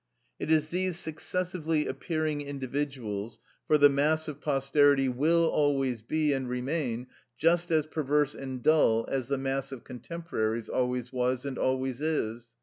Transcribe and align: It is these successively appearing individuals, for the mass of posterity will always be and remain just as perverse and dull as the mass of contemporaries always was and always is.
It 0.39 0.49
is 0.49 0.69
these 0.69 0.97
successively 0.97 1.85
appearing 1.85 2.41
individuals, 2.41 3.39
for 3.67 3.77
the 3.77 3.87
mass 3.87 4.27
of 4.27 4.41
posterity 4.41 5.07
will 5.07 5.45
always 5.47 6.01
be 6.01 6.33
and 6.33 6.49
remain 6.49 7.05
just 7.37 7.69
as 7.69 7.85
perverse 7.85 8.33
and 8.33 8.63
dull 8.63 9.05
as 9.11 9.27
the 9.27 9.37
mass 9.37 9.71
of 9.71 9.83
contemporaries 9.83 10.69
always 10.69 11.13
was 11.13 11.45
and 11.45 11.59
always 11.59 12.01
is. 12.01 12.49